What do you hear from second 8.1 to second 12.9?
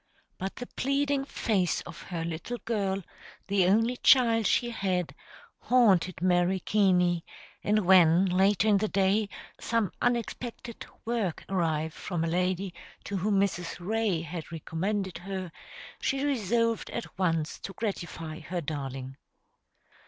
later in the day, some unexpected work arrived from a lady